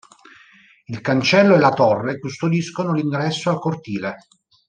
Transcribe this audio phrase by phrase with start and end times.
[0.87, 4.17] Il cancello e la torre custodiscono l'ingresso al cortile.